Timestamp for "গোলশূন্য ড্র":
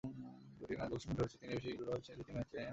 0.91-1.21